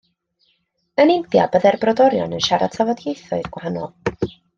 [1.03, 4.27] Yn India byddai'r brodorion yn siarad tafodieithoedd gwahanol.